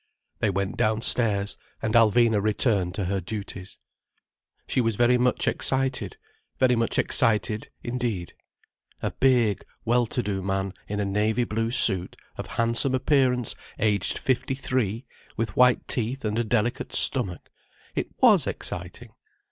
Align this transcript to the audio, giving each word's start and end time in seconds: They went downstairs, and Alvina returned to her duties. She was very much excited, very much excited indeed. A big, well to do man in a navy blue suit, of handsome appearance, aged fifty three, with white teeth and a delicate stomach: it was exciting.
They 0.39 0.49
went 0.49 0.77
downstairs, 0.77 1.57
and 1.79 1.93
Alvina 1.93 2.41
returned 2.41 2.95
to 2.95 3.05
her 3.05 3.21
duties. 3.21 3.77
She 4.65 4.81
was 4.81 4.95
very 4.95 5.19
much 5.19 5.47
excited, 5.47 6.17
very 6.57 6.75
much 6.75 6.97
excited 6.97 7.69
indeed. 7.83 8.33
A 9.03 9.11
big, 9.11 9.63
well 9.85 10.07
to 10.07 10.23
do 10.23 10.41
man 10.41 10.73
in 10.87 10.99
a 10.99 11.05
navy 11.05 11.43
blue 11.43 11.69
suit, 11.69 12.15
of 12.35 12.47
handsome 12.47 12.95
appearance, 12.95 13.53
aged 13.77 14.17
fifty 14.17 14.55
three, 14.55 15.05
with 15.37 15.55
white 15.55 15.87
teeth 15.87 16.25
and 16.25 16.39
a 16.39 16.43
delicate 16.43 16.91
stomach: 16.93 17.51
it 17.95 18.07
was 18.19 18.47
exciting. 18.47 19.13